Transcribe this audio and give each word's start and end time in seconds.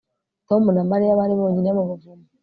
Tom 0.47 0.63
na 0.75 0.83
Mariya 0.91 1.19
bari 1.19 1.33
bonyine 1.39 1.69
mu 1.77 1.83
buvumo 1.89 2.25